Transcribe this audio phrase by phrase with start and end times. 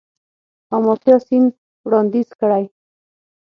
[0.75, 1.43] آمارتیا سېن
[1.85, 2.63] وړانديز کړی.